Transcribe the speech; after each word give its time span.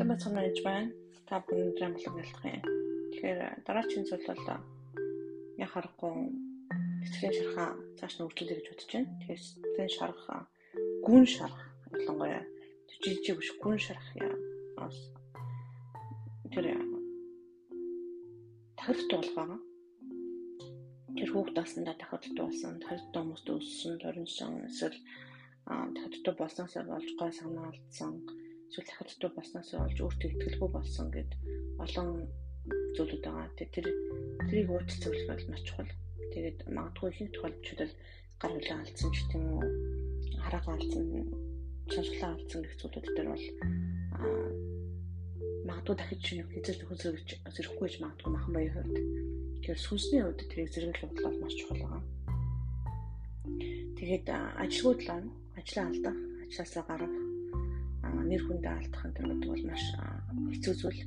Сайн 0.00 0.16
бацхан 0.16 0.32
байж 0.32 0.58
байна. 0.64 0.88
Та 1.28 1.44
бүхэн 1.44 1.76
өдрийн 1.76 1.92
болон 1.92 2.24
ялах 2.24 2.44
юм. 2.48 2.64
Тэгэхээр 3.12 3.40
дараагийн 3.68 4.08
зүйл 4.08 4.24
бол 4.32 4.44
яг 5.60 5.70
харахгүй 5.76 6.14
сэтгэлийн 7.04 7.36
шархаа 7.36 7.68
цааш 8.00 8.14
нь 8.16 8.24
үргэлжлүүлэх 8.24 8.64
гэж 8.64 8.68
бодож 8.72 8.88
байна. 8.96 9.12
Тэгэхээр 9.20 9.40
сэтгэлийн 9.44 9.92
шарх 9.92 10.22
гүн 11.04 11.24
шарх 11.28 11.58
ялангуяа 11.92 12.42
жижиг 12.88 13.36
биш 13.36 13.50
гүн 13.60 13.76
шарх 13.76 14.06
яа. 14.16 14.88
Тэр 16.48 16.66
тахирт 18.80 19.10
болгоо. 19.12 19.60
Тэр 21.12 21.28
хүүхд 21.28 21.52
таснда 21.60 21.92
тахирт 22.00 22.36
болсон, 22.40 22.80
тахирт 22.80 23.12
хүмүүст 23.12 23.52
өссөн, 23.52 24.00
төрөнсөн 24.00 24.64
эсвэл 24.64 24.96
тахирт 25.68 26.26
болсноосоо 26.40 26.88
болж 26.88 27.10
гой 27.20 27.32
санаа 27.36 27.68
алдсан 27.68 28.39
эсвэл 28.70 28.86
дахиад 28.86 29.34
болсноос 29.34 29.70
олж 29.74 29.98
өөртөө 29.98 30.30
ихтгэлгүй 30.30 30.70
болсон 30.70 31.06
гэд 31.10 31.30
олон 31.82 32.08
зүйлүүд 32.94 33.22
байгаа. 33.26 33.50
Тэр 33.58 33.68
тэрийг 34.46 34.70
уучлах 34.70 35.02
зүйл 35.02 35.26
бол 35.26 35.44
маш 35.50 35.62
чухал. 35.66 35.92
Тэгээд 36.30 36.58
магадгүй 36.70 37.08
ихэнх 37.10 37.34
тохиолдолд 37.34 37.94
гар 38.38 38.52
хүлээ 38.54 38.78
алдсан 38.78 39.10
ч 39.10 39.16
гэдэм 39.26 39.44
үү 39.58 39.66
хараагаа 40.38 40.74
алдсан, 40.78 41.04
шаншлаа 41.90 42.30
алдсан 42.38 42.60
гэх 42.62 42.78
зүйлүүд 42.78 43.06
дээр 43.10 43.28
бол 43.34 43.46
магадгүй 45.66 45.96
дахиж 45.98 46.20
шинэ 46.22 46.46
хэзээ 46.46 46.76
төхөс 46.78 47.00
зэрэг 47.02 47.26
зэрэхгүй 47.26 47.86
гэж 47.90 47.94
магадгүй 47.98 48.30
махан 48.30 48.52
баяр 48.54 48.74
хувьд. 48.78 48.96
Тэгэхээр 49.58 49.80
сүнсний 49.82 50.22
хувьд 50.22 50.46
тэрийг 50.46 50.70
зэрэглэх 50.70 51.10
бодлоо 51.10 51.32
маш 51.42 51.54
чухал 51.58 51.82
байгаа. 51.82 52.02
Тэгээд 53.98 54.26
ажилгүйдлаа 54.62 55.20
ажлаа 55.58 55.84
алдах, 55.90 56.18
ажлаасаа 56.46 56.84
гарах 56.86 57.14
нэр 58.30 58.42
хүндээ 58.46 58.74
алдах 58.78 59.04
төр 59.14 59.26
бол 59.50 59.64
маш 59.66 59.84
хэцүү 60.54 60.74
зүйл. 60.78 61.02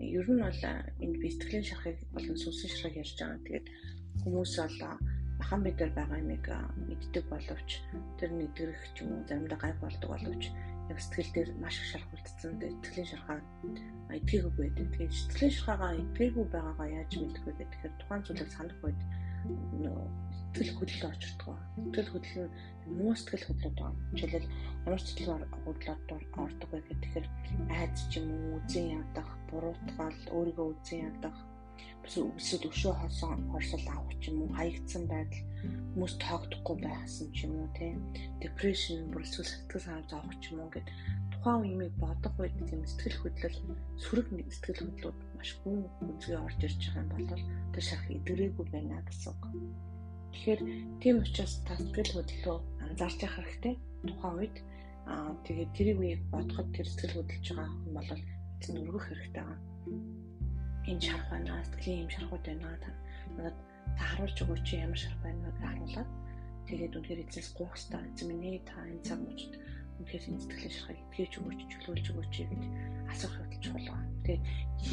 Ер 0.00 0.26
нь 0.28 0.44
бол 0.44 0.62
энэ 1.04 1.16
би 1.20 1.28
сэтгэлийн 1.32 1.66
шархыг 1.66 1.98
болон 2.12 2.36
сүнсэн 2.36 2.68
шархыг 2.68 3.00
ярьж 3.00 3.16
байгаа. 3.16 3.44
Тэгээд 3.44 3.66
хүмүүс 4.24 4.52
бол 4.60 4.78
махан 5.40 5.60
бидээр 5.64 5.92
байгаа 5.96 6.20
юмыг 6.20 6.46
мэддэг 6.88 7.24
боловч 7.32 7.70
тэр 8.20 8.30
нэгдэрэх 8.36 8.82
ч 8.92 8.96
юм 9.00 9.08
уу 9.16 9.24
заримдаа 9.24 9.58
гайг 9.60 9.76
болдог 9.80 10.08
боловч 10.12 10.42
яг 10.92 10.98
сэтгэл 11.00 11.32
дээр 11.32 11.50
маш 11.62 11.76
их 11.80 11.86
шарх 11.96 12.08
үлдсэн. 12.12 12.52
Сэтгэлийн 12.60 13.08
шархаа 13.08 13.38
эдгээгүй 14.12 14.52
байдаг. 14.56 14.86
Тэгээд 14.92 15.16
сэтгэлийн 15.16 15.54
шархаагаа 15.56 15.92
эдгээгүй 15.96 16.46
байгаагаа 16.52 16.88
яаж 17.00 17.12
мэдэх 17.16 17.44
вэ 17.44 17.52
гэхээр 17.56 17.94
тухайн 18.00 18.22
зүйлийг 18.24 18.50
санах 18.52 18.78
үед 18.84 19.00
сэтгэл 20.50 20.76
хөдлөл 20.76 21.10
очирдгоо. 21.14 21.56
Сэтгэл 21.78 22.10
хөдлөл 22.10 22.50
нь 22.50 22.96
муу 22.98 23.14
сэтгэл 23.14 23.46
хөдлөлд 23.46 23.78
байна. 23.78 23.98
Жишээлбэл 24.18 24.50
ямар 24.86 25.00
сэтгэл 25.00 25.30
хөдлөлд 25.64 26.08
ордог 26.42 26.70
вэ 26.74 26.78
гэхээр 26.90 27.26
айц 27.70 27.96
ч 28.10 28.12
юм 28.18 28.26
уу 28.34 28.58
үзэн 28.58 28.86
ядах, 28.98 29.30
буруутгал, 29.48 30.18
өөрийгөө 30.34 30.66
үзэн 30.74 31.00
ядах, 31.10 31.38
эсвэл 32.02 32.66
өшөө 32.66 32.94
хосон 32.98 33.38
хорсол 33.52 33.86
авах 33.94 34.14
ч 34.18 34.34
юм 34.34 34.42
уу, 34.42 34.50
хаягдсан 34.58 35.04
байдал, 35.06 35.46
хүмүүс 35.94 36.14
тоогдохгүй 36.18 36.76
байсан 36.82 37.26
ч 37.30 37.38
юм 37.46 37.54
уу, 37.62 37.68
тийм 37.78 37.96
депрешн, 38.42 39.06
бүр 39.12 39.22
эсвэл 39.22 39.46
сэтгэл 39.46 39.84
санаа 39.86 40.04
зовох 40.10 40.34
ч 40.42 40.44
юм 40.50 40.66
уу 40.66 40.70
гэдэг 40.74 40.96
тухайн 41.40 41.62
үеийг 41.64 41.94
бодох 41.96 42.34
үед 42.36 42.56
тийм 42.68 42.82
сэтгэл 42.84 43.20
хөдлөл 43.20 43.58
сөрөг 44.02 44.28
сэтгэл 44.28 44.80
хөдлөлүүд 44.84 45.18
маш 45.36 45.50
гүн 45.64 45.80
үзгээ 46.04 46.36
орж 46.36 46.60
ирж 46.68 46.80
байгаа 46.92 47.00
юм 47.00 47.08
бол 47.16 47.44
тэр 47.72 47.84
шах 47.88 48.04
идэрээгүй 48.12 48.66
байна 48.68 49.00
гэсэн 49.08 49.32
үг. 49.32 49.42
Тэгэхээр 50.32 50.60
тийм 51.02 51.16
учраас 51.22 51.54
сэтгэл 51.66 52.12
хөдлөлөө 52.14 52.58
анзаарч 52.86 53.18
явах 53.26 53.38
хэрэгтэй. 53.38 53.74
Тухайн 54.06 54.36
үед 54.40 54.56
аа 55.10 55.34
тэгээд 55.46 55.70
тэрийг 55.76 55.98
үеийг 56.00 56.22
бодоход 56.30 56.68
тэр 56.74 56.86
сэтгэл 56.88 57.16
хөдлөж 57.18 57.46
байгаа 57.50 57.68
хүн 57.70 57.92
бол 57.98 58.10
эцэн 58.60 58.76
өргөх 58.80 59.04
хэрэгтэй 59.10 59.44
байгаа. 59.44 59.60
Энэ 60.90 61.02
шарх 61.04 61.26
байна, 61.30 61.64
сэтгэлийн 61.66 62.02
юм 62.04 62.10
шархууд 62.14 62.44
байна. 62.46 62.68
Надад 63.36 63.56
та 63.96 64.02
харуулж 64.10 64.38
өгөөч 64.42 64.66
ямар 64.78 65.00
шарх 65.00 65.18
байна 65.24 65.50
вэ 65.50 65.60
харуулаад 65.60 66.10
тэгээд 66.68 66.96
үнэхээр 66.96 67.24
эцэс 67.26 67.48
гуйх 67.56 67.74
хэрэгтэй. 67.74 68.00
Эцэн 68.10 68.26
минь 68.30 68.62
та 68.64 68.76
энэ 68.86 69.04
цаг 69.06 69.18
мөчд 69.20 69.52
үнэхээр 70.00 70.24
энэ 70.30 70.40
сэтгэлийн 70.40 70.74
шархыг 70.76 70.98
итгэж 71.10 71.32
өгөөч, 71.40 71.60
чөлөөлж 71.70 72.06
өгөөч 72.10 72.34
гэж 72.40 72.62
асуух 73.12 73.34
хөдөлж 73.36 73.62
чухал. 73.64 74.08
Тэгээд 74.24 74.44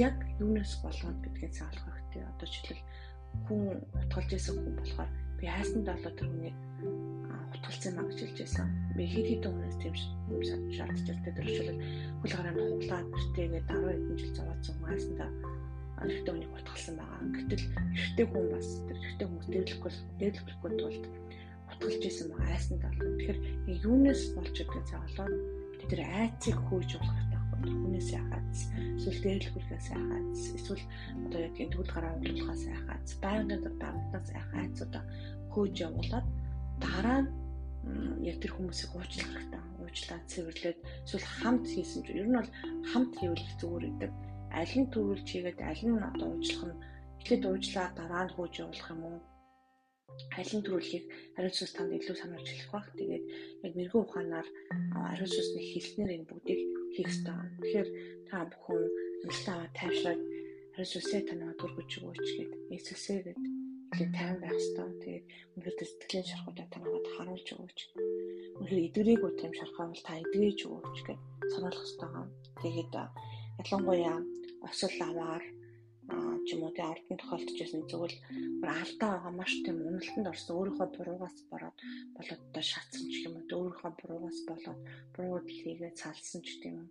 яг 0.01 0.15
юунаас 0.43 0.73
болоод 0.83 1.17
гэдгийг 1.23 1.53
заалах 1.55 1.85
хэрэгтэй. 1.87 2.23
Одоо 2.27 2.47
жишээл 2.51 2.83
хүн 3.47 3.61
утгалж 3.95 4.29
исэн 4.33 4.55
хүн 4.59 4.75
болохоор 4.81 5.11
би 5.37 5.45
хайсандаа 5.47 5.95
болоо 5.97 6.13
тэр 6.17 6.27
хүний 6.29 6.53
утгалцсан 7.53 7.93
маа 7.95 8.05
гэж 8.09 8.19
хэлж 8.21 8.37
байсан. 8.41 8.67
Би 8.97 9.03
хэд 9.05 9.27
хэдэн 9.29 9.51
хүнээс 9.53 9.77
тийм 9.81 9.93
тэр 11.37 11.47
шилэг 11.47 11.77
хөл 12.21 12.35
гараанд 12.35 12.59
хуглаад 12.59 13.07
бэртээгээ 13.13 13.63
10 13.69 13.85
хэдэн 13.93 14.17
жил 14.17 14.35
зовоодсон 14.37 14.75
хайсандаа 14.83 15.29
эрэгтэй 16.01 16.31
хүнийг 16.33 16.53
утгалсан 16.53 16.95
байгаа. 16.97 17.21
Гэтэл 17.33 17.65
эрэгтэй 17.97 18.25
хүн 18.29 18.45
бас 18.53 18.67
тэр 18.85 18.97
эрэгтэй 18.97 19.27
хүмүүс 19.27 19.47
дээрлэхгүй 19.53 19.91
дээрлэхгүй 20.19 20.71
тулд 20.77 21.05
утгалж 21.69 22.03
исэн 22.05 22.27
байгаа 22.33 22.53
айсандаа. 22.53 22.91
Тэгэхээр 22.93 23.39
юунаас 23.85 24.23
болж 24.37 24.55
байгаа 24.57 24.83
цааглаад 24.89 25.35
тэр 25.89 26.01
айцыг 26.05 26.57
хөөж 26.67 26.89
болох 26.97 27.36
хүнээс 27.65 28.09
яхаац 28.19 28.55
эсвэл 28.97 29.19
дээрлэхээс 29.23 29.87
яхаац 29.97 30.37
эсвэл 30.57 30.83
одоо 31.25 31.39
яг 31.47 31.55
энэ 31.61 31.71
төгөл 31.73 31.93
гараа 31.95 32.13
уулуулахаас 32.15 32.63
яхаац 32.77 33.07
байнгын 33.23 33.61
дарамтнаас 33.81 34.27
яхаацудаа 34.41 35.03
хөөж 35.51 35.75
явуулаад 35.87 36.27
дараа 36.83 37.19
нь 37.23 37.29
яг 38.29 38.37
тэр 38.41 38.51
хүмүүсийг 38.53 38.91
уучлах 38.93 39.29
хэрэгтэй 39.31 39.61
уучлаад 39.81 40.23
цэвэрлээд 40.31 40.79
эсвэл 41.05 41.27
хамт 41.39 41.65
хийсэн 41.73 42.01
ч 42.05 42.07
ер 42.19 42.27
нь 42.27 42.37
бол 42.37 42.51
хамт 42.91 43.11
хийвэл 43.17 43.45
зүгээр 43.59 43.85
идэг 43.91 44.11
аль 44.59 44.75
нь 44.79 44.91
төрүүлж 44.93 45.27
хийгээд 45.29 45.59
аль 45.69 45.83
нь 45.87 46.05
одоо 46.09 46.27
уучлах 46.31 46.63
нь 46.69 46.79
эхлээд 47.19 47.43
уучлаа 47.47 47.87
дараа 47.99 48.23
нь 48.25 48.33
хөөж 48.35 48.53
явуулах 48.63 48.89
юм 48.93 49.01
уу? 49.09 49.19
Алин 50.39 50.61
төрөлхийг 50.63 51.05
ариун 51.37 51.55
сүнс 51.55 51.73
танд 51.75 51.91
илүү 51.97 52.15
сануулж 52.17 52.47
хэлэх 52.49 52.71
баг. 52.73 52.87
Тэгээд 52.97 53.25
яг 53.65 53.73
мэрэгэн 53.75 54.03
ухаанаар 54.03 54.47
ариун 55.11 55.31
сүнсний 55.33 55.65
хэлснээр 55.67 56.15
энэ 56.15 56.29
бүгдийг 56.29 56.61
хийх 56.97 57.13
хэрэгтэй 57.13 57.33
байна. 57.37 57.57
Тэгэхээр 57.61 57.89
та 58.27 58.37
бүхэн 58.49 58.81
амьдлаа 59.23 59.61
тайвшраад 59.77 60.21
ариун 60.73 60.89
сүнсээ 60.91 61.21
танаа 61.29 61.53
дургуж 61.57 61.91
өгөөч 61.97 62.27
гэд 62.37 62.51
Иесусээ 62.73 63.19
гэд 63.25 63.39
илүү 63.93 64.09
тайван 64.17 64.39
байх 64.41 64.57
хэрэгтэй. 64.57 64.89
Тэгээд 65.05 65.25
өнөөдөр 65.57 65.87
сэтгэлийн 65.89 66.29
шархуудаа 66.29 66.67
танаад 66.73 67.05
харуулж 67.15 67.47
өгөөч. 67.53 67.79
Өнөөдөр 68.57 68.85
эдгэрээгүй 68.87 69.31
тийм 69.37 69.53
шархаа 69.57 69.85
бол 69.89 70.03
та 70.05 70.13
эдгэж 70.21 70.59
өгөөч 70.65 70.99
гэд 71.07 71.21
сануулах 71.53 71.81
хэрэгтэй 71.85 72.09
байна. 72.09 72.33
Тэгээд 72.61 72.93
ялангуяа 73.61 74.17
осол 74.67 74.95
аваар 75.07 75.43
ч 76.47 76.55
юм 76.55 76.63
уу 76.63 76.71
тий 76.71 76.87
ордон 76.87 77.17
тохиолдож 77.19 77.57
байсан 77.59 77.83
зөвл 77.91 78.15
алдаа 78.63 79.11
байгаа 79.19 79.33
маш 79.35 79.51
тийм 79.63 79.77
уналтанд 79.83 80.31
орсон. 80.31 80.55
Өөрийнхөө 80.57 80.87
буруугаас 80.95 81.37
бороод 81.51 81.77
болоод 82.15 82.41
одоо 82.47 82.63
шатсан 82.71 83.03
ч 83.11 83.15
юм 83.27 83.35
уу 83.35 83.45
өөрийнхөө 83.51 83.91
буруугаас 83.99 84.39
болоод 84.49 84.79
бурууд 85.15 85.47
хийгээ 85.51 85.91
цалсан 85.99 86.39
ч 86.45 86.47
гэдэм 86.55 86.75
юм 86.79 86.87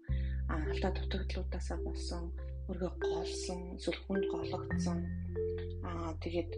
алдаа 0.53 0.93
дутагдлуудаасаа 0.95 1.79
болсон 1.89 2.25
өөргөө 2.69 2.93
голсон 3.03 3.61
эсвэл 3.79 4.01
хүнд 4.05 4.25
гологдсон. 4.33 4.99
Аа 5.89 6.13
тэгээд 6.23 6.53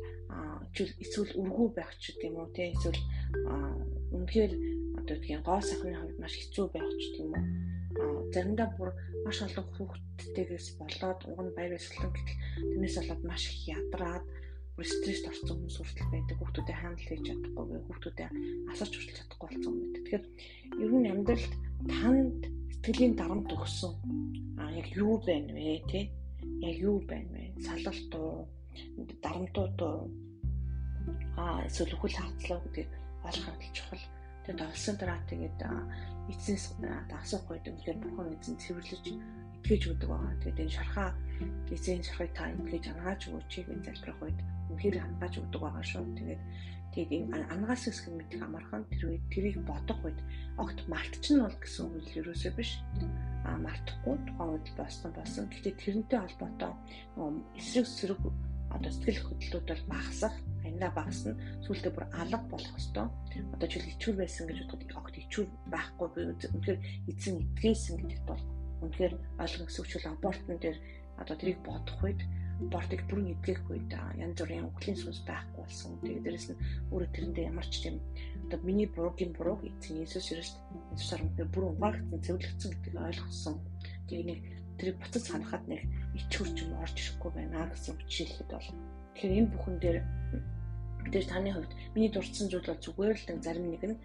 эсвэл 1.05 1.33
үргүү 1.41 1.69
байх 1.79 1.93
ч 2.03 2.05
гэдэм 2.19 2.35
үү 2.41 2.49
тий 2.57 2.69
эсвэл 2.75 3.01
үнэхээр 4.17 4.53
одоо 4.99 5.17
тийм 5.25 5.41
гоо 5.47 5.61
сахны 5.63 5.95
хувьд 5.95 6.19
маш 6.21 6.35
хэцүү 6.37 6.67
байх 6.75 6.89
ч 7.01 7.03
гэдэм 7.15 7.31
үү 7.33 7.45
заримдаа 8.34 8.69
бүр 8.76 8.91
маш 9.25 9.38
олон 9.47 9.66
хүүхдтэйгээс 9.75 10.66
болоод 10.81 11.21
уг 11.31 11.38
нь 11.44 11.54
баяр 11.56 11.72
баясгалан 11.72 12.12
гэтэл 12.12 12.41
тэрнээс 12.71 12.97
болоод 12.99 13.22
маш 13.25 13.43
их 13.49 13.59
ядраад 13.76 14.25
бүр 14.76 14.87
стресст 14.87 15.26
орсон 15.31 15.56
хүмүүс 15.59 15.76
хүртэл 15.78 16.12
байдаг. 16.15 16.37
Хүүхдүүдэд 16.38 16.78
хандл 16.78 17.09
хийж 17.09 17.22
чадахгүй, 17.26 17.65
хүүхдүүдэд 17.88 18.31
асарч 18.70 18.93
хүртэл 18.94 19.19
чадахгүй 19.19 19.49
болсон 19.49 19.73
юм 19.75 19.79
байдаг. 19.82 20.02
Тэгэхээр 20.06 20.25
ер 20.85 20.93
нь 20.94 21.11
амьдралд 21.12 21.52
танд 21.90 22.40
сэтгэлийн 22.88 23.14
дарамт 23.19 23.50
өгсөн. 23.52 23.93
А 24.61 24.70
яг 24.73 24.87
юу 24.96 25.19
байна 25.19 25.52
вэ 25.52 25.82
те? 25.91 26.00
Яг 26.62 26.76
юу 26.79 27.02
байна 27.11 27.29
вэ? 27.34 27.44
Салалт 27.67 28.12
уу? 28.14 28.46
Дарамтууд 29.25 29.79
уу? 29.82 30.00
А 31.37 31.67
эсвэл 31.67 31.93
үхэл 31.99 32.17
хавцлаа 32.17 32.58
гэдэг 32.64 32.88
олох 33.29 33.44
хавтал 33.44 33.73
чухал. 33.75 34.05
Тэгээд 34.49 34.65
олсон 34.65 34.97
дараа 34.97 35.21
тэгээд 35.29 35.61
эцэс 36.33 36.81
асуух 36.81 37.53
үед 37.53 37.69
үнэхээр 37.69 38.00
бурхан 38.00 38.33
эзэн 38.33 38.56
цэвэрлэж 38.56 39.05
итгэж 39.61 39.83
өгдөг 39.93 40.09
байгаа. 40.09 40.41
Тэгээд 40.41 40.62
энэ 40.65 40.73
шархаа 40.73 41.09
эзэн 41.69 42.00
шархыг 42.00 42.33
та 42.33 42.49
итгэж 42.56 42.85
ангааж 42.97 43.21
өгөөч 43.29 43.53
гэж 43.69 43.81
залбирх 43.85 44.25
үед 44.25 44.39
үнэхээр 44.73 44.97
ангааж 45.05 45.35
өгдөг 45.37 45.61
байгаа 45.61 45.85
шүү. 45.85 46.05
Тэгээд 46.17 46.43
тэгээд 46.97 47.12
энэ 47.29 47.45
ангаас 47.53 47.83
хэсэг 47.93 48.09
мэдих 48.09 48.41
амархан 48.41 48.89
тэр 48.89 49.03
үед 49.12 49.25
тэрийг 49.29 49.56
бодох 49.69 50.00
үед 50.00 50.21
огт 50.56 50.81
мартчихна 50.89 51.44
бол 51.44 51.59
гэсэн 51.61 51.85
үг 51.85 52.09
л 52.09 52.17
ерөөсөө 52.25 52.53
биш. 52.56 52.71
А 53.44 53.53
мартахгүй 53.61 54.17
тухайн 54.33 54.53
үед 54.56 54.69
болсон 54.81 55.12
болсон. 55.12 55.44
Гэхдээ 55.53 55.77
тэрнтэй 55.77 56.19
холбоотой 56.25 56.73
эсрэг 57.61 57.85
сэрэг 57.85 58.21
одоо 58.75 58.91
сэтгэл 58.93 59.25
хөдлөлүүд 59.26 59.67
бол 59.69 59.85
багасах 59.93 60.35
ангиа 60.69 60.91
багасна 60.94 61.32
сүултээ 61.65 61.93
бүр 61.94 62.06
алга 62.20 62.38
болох 62.53 62.76
хэвээр 62.76 63.09
одоо 63.55 63.69
жишээл 63.69 63.93
ичүүр 63.94 64.17
байсан 64.20 64.44
гэж 64.47 64.59
бодоход 64.69 64.99
огт 64.99 65.17
ичүүр 65.23 65.47
байхгүй 65.73 66.09
би 66.15 66.20
үнэхээр 66.29 66.81
эзэн 67.11 67.37
итгээсэн 67.44 67.94
гэдэгт 67.99 68.26
бол 68.29 68.44
үнэхээр 68.85 69.15
ойлгох 69.43 69.69
гэсвчүүл 69.69 70.11
абортн 70.12 70.59
дээр 70.61 70.79
одоо 71.20 71.35
тэрийг 71.38 71.59
бодох 71.67 71.99
үед 72.05 72.20
бортыг 72.59 73.00
бүрэн 73.06 73.32
эдгэх 73.35 73.62
үед 73.70 73.91
янз 74.19 74.38
бүрийн 74.38 74.67
өвглийн 74.67 74.99
сүнс 74.99 75.23
байхгүй 75.31 75.62
болсон. 75.62 75.94
Тэгээд 76.03 76.25
дээрэс 76.26 76.47
нь 76.50 76.61
өөрөө 76.91 77.11
тэрэндээ 77.15 77.49
ямар 77.50 77.67
ч 77.70 77.75
юм 77.87 77.97
одоо 78.47 78.59
миний 78.67 78.88
буруугийн 78.91 79.32
буруу 79.35 79.62
эзэн 79.62 80.03
Иесус 80.03 80.26
Христ 80.26 80.59
Иесусаар 80.91 81.23
үнээр 81.23 81.50
бүр 81.55 81.65
угаагдсан 81.70 82.19
цэвэрлэгдсэн 82.19 82.70
гэдгийг 82.75 82.97
ойлгосон. 82.99 83.56
Тэгээд 84.11 84.26
нэг 84.26 84.41
тэрийг 84.79 84.97
буцаж 85.03 85.23
санахад 85.27 85.65
нэг 85.69 85.83
ичхүр 86.19 86.49
ч 86.55 86.59
юм 86.65 86.73
орж 86.83 86.97
ирэхгүй 86.97 87.31
байна 87.35 87.69
гэсэн 87.71 87.95
үгжийлэхэд 87.95 88.51
бол 88.51 88.69
тэгэхээр 89.15 89.39
энэ 89.39 89.53
бүхэн 89.53 89.77
дээр 89.83 89.99
тэр 91.13 91.25
таны 91.29 91.51
хувьд 91.53 91.73
миний 91.95 92.11
дурдсан 92.13 92.47
зүйл 92.49 92.69
бол 92.69 92.85
зүгээр 92.85 93.17
л 93.19 93.45
зарим 93.45 93.67
нэг 93.71 93.83
нь 93.91 93.97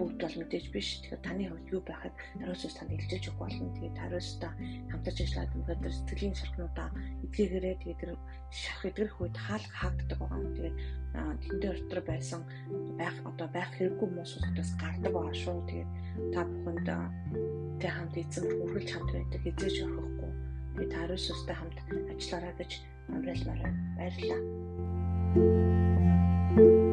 бүгд 0.00 0.16
бол 0.16 0.36
мэдээж 0.40 0.66
биш. 0.72 0.88
Тэгэхээр 1.04 1.20
таны 1.20 1.44
хувьд 1.48 1.68
юу 1.76 1.82
байхад 1.84 2.14
хариуцлага 2.40 2.76
танд 2.80 2.92
илжээж 2.96 3.24
өгөх 3.28 3.40
болно. 3.40 3.68
Тэгээд 3.76 4.00
хариуцлага 4.00 4.56
хамтарч 4.88 5.18
ажиллаад 5.20 5.56
өнөөдөр 5.60 5.92
сэтгэлийн 5.92 6.36
шархнуудаа 6.40 6.88
эдгээрээ 7.24 7.76
тэгээд 7.84 8.00
тэр 8.00 8.12
шарх 8.48 8.82
эдгэрэх 8.88 9.16
үед 9.20 9.36
хаалга 9.36 9.76
хаагддаг 9.76 10.18
байгаа 10.20 10.40
юм. 10.40 10.52
Тэгээд 10.56 10.76
тэндээ 11.44 11.72
дотор 11.76 12.00
байсан 12.08 12.40
байх 12.96 13.16
одоо 13.28 13.48
байх 13.52 13.70
хэрэггүй 13.76 14.08
муусуудаас 14.08 14.70
гардаг 14.80 15.12
байгаа 15.12 15.36
шүү. 15.36 15.58
Тэгээд 15.68 15.90
та 16.32 16.40
бүхэнд 16.48 16.88
тэг 17.80 17.92
хамт 17.92 18.14
эзэн 18.16 18.44
хүргэлж 18.48 18.90
хамт 18.92 19.10
байдаг 19.12 19.42
эзэж 19.52 19.74
орхихгүй. 19.84 20.19
Тэгээд 20.74 20.92
хариуцлагатай 20.98 21.56
хамт 21.56 21.78
ажиллаарай 22.12 22.54
гэж 22.58 22.70
амралтмаар 23.14 23.60
баярлалаа. 23.96 24.40
thank 26.50 26.58
you 26.58 26.89